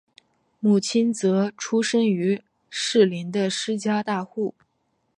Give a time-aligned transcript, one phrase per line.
[0.59, 4.55] 母亲则出身于士林的施家大户。